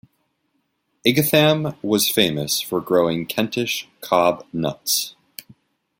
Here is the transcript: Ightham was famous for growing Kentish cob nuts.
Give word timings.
Ightham 1.05 1.75
was 1.83 2.09
famous 2.09 2.59
for 2.59 2.81
growing 2.81 3.27
Kentish 3.27 3.87
cob 4.01 4.43
nuts. 4.51 5.13